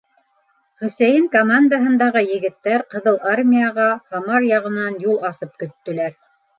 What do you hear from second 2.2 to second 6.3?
егеттәр Ҡыҙыл Армияға Һамар яғынан юл асып көттөләр.